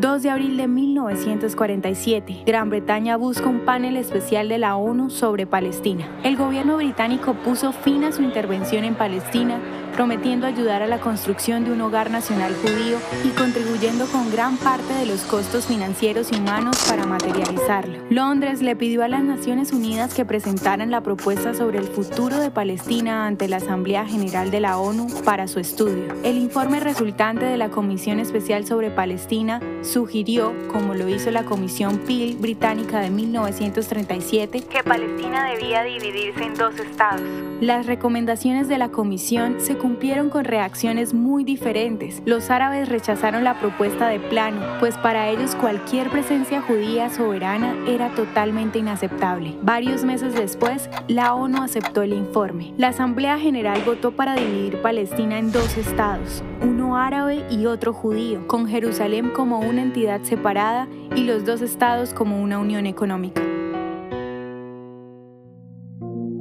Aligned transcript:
2 0.00 0.22
de 0.22 0.30
abril 0.30 0.56
de 0.56 0.68
1947, 0.68 2.44
Gran 2.46 2.70
Bretaña 2.70 3.18
busca 3.18 3.46
un 3.46 3.60
panel 3.60 3.98
especial 3.98 4.48
de 4.48 4.56
la 4.56 4.74
ONU 4.76 5.10
sobre 5.10 5.46
Palestina. 5.46 6.08
El 6.24 6.38
gobierno 6.38 6.78
británico 6.78 7.34
puso 7.34 7.72
fin 7.72 8.02
a 8.04 8.12
su 8.12 8.22
intervención 8.22 8.84
en 8.84 8.94
Palestina 8.94 9.60
prometiendo 9.92 10.46
ayudar 10.46 10.82
a 10.82 10.86
la 10.86 11.00
construcción 11.00 11.64
de 11.64 11.72
un 11.72 11.80
hogar 11.80 12.10
nacional 12.10 12.54
judío 12.62 12.98
y 13.24 13.28
contribuyendo 13.28 14.06
con 14.06 14.30
gran 14.30 14.56
parte 14.56 14.92
de 14.94 15.06
los 15.06 15.20
costos 15.22 15.66
financieros 15.66 16.32
y 16.32 16.36
humanos 16.36 16.76
para 16.88 17.06
materializarlo. 17.06 17.98
Londres 18.10 18.62
le 18.62 18.74
pidió 18.74 19.02
a 19.02 19.08
las 19.08 19.22
Naciones 19.22 19.72
Unidas 19.72 20.14
que 20.14 20.24
presentaran 20.24 20.90
la 20.90 21.02
propuesta 21.02 21.54
sobre 21.54 21.78
el 21.78 21.86
futuro 21.86 22.38
de 22.38 22.50
Palestina 22.50 23.26
ante 23.26 23.48
la 23.48 23.56
Asamblea 23.56 24.06
General 24.06 24.50
de 24.50 24.60
la 24.60 24.78
ONU 24.78 25.06
para 25.24 25.46
su 25.46 25.60
estudio. 25.60 26.14
El 26.24 26.38
informe 26.38 26.80
resultante 26.80 27.44
de 27.44 27.56
la 27.56 27.70
Comisión 27.70 28.20
Especial 28.20 28.66
sobre 28.66 28.90
Palestina 28.90 29.60
sugirió, 29.82 30.52
como 30.68 30.94
lo 30.94 31.08
hizo 31.08 31.30
la 31.30 31.44
Comisión 31.44 31.98
Peel 31.98 32.36
británica 32.36 33.00
de 33.00 33.10
1937, 33.10 34.62
que 34.62 34.82
Palestina 34.82 35.44
debía 35.44 35.82
dividirse 35.82 36.44
en 36.44 36.54
dos 36.54 36.78
estados. 36.78 37.22
Las 37.60 37.86
recomendaciones 37.86 38.68
de 38.68 38.78
la 38.78 38.88
Comisión 38.88 39.60
se 39.60 39.76
cumplieron 39.82 40.30
con 40.30 40.44
reacciones 40.44 41.12
muy 41.12 41.42
diferentes. 41.42 42.22
Los 42.24 42.50
árabes 42.50 42.88
rechazaron 42.88 43.42
la 43.42 43.58
propuesta 43.58 44.06
de 44.06 44.20
plano, 44.20 44.60
pues 44.78 44.96
para 44.96 45.28
ellos 45.28 45.56
cualquier 45.56 46.08
presencia 46.08 46.62
judía 46.62 47.10
soberana 47.10 47.74
era 47.88 48.14
totalmente 48.14 48.78
inaceptable. 48.78 49.58
Varios 49.60 50.04
meses 50.04 50.34
después, 50.34 50.88
la 51.08 51.34
ONU 51.34 51.64
aceptó 51.64 52.02
el 52.02 52.12
informe. 52.12 52.72
La 52.76 52.88
Asamblea 52.88 53.40
General 53.40 53.82
votó 53.84 54.12
para 54.12 54.36
dividir 54.36 54.80
Palestina 54.80 55.40
en 55.40 55.50
dos 55.50 55.76
estados, 55.76 56.44
uno 56.62 56.96
árabe 56.96 57.44
y 57.50 57.66
otro 57.66 57.92
judío, 57.92 58.46
con 58.46 58.68
Jerusalén 58.68 59.30
como 59.30 59.58
una 59.58 59.82
entidad 59.82 60.22
separada 60.22 60.86
y 61.16 61.24
los 61.24 61.44
dos 61.44 61.60
estados 61.60 62.14
como 62.14 62.40
una 62.40 62.60
unión 62.60 62.86
económica. 62.86 63.42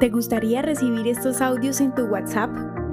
¿Te 0.00 0.08
gustaría 0.10 0.62
recibir 0.62 1.06
estos 1.06 1.40
audios 1.40 1.80
en 1.80 1.94
tu 1.94 2.02
WhatsApp? 2.02 2.77